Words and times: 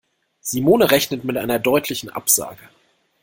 Simone 0.39 0.89
rechnet 0.89 1.25
mit 1.25 1.37
einer 1.37 1.59
deutlichen 1.59 2.09
Absage. 2.09 2.67